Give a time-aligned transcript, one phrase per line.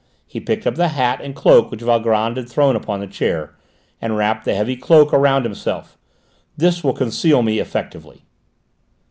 [0.25, 3.55] He picked up the hat and cloak which Valgrand had thrown upon the chair,
[4.01, 5.95] and wrapped the heavy cloak around himself.
[6.57, 8.23] "This will conceal me effectively."